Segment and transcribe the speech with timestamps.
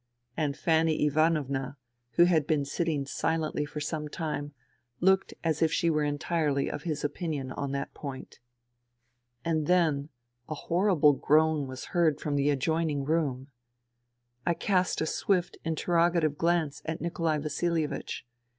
[0.35, 1.77] And Fanny Ivanovna,
[2.13, 4.51] who had been sitting silently for some time,
[4.99, 8.39] looked as if she were entirely of his opinion on that point.
[9.45, 10.09] And then
[10.49, 13.49] a horrible groan was heard from the adjoining room.
[14.43, 18.25] I cast a swift interrogative glance at Nikolai Vasilievich.